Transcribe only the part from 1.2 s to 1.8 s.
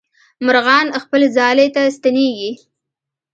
ځالې